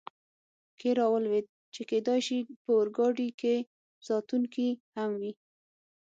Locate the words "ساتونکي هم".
4.07-5.11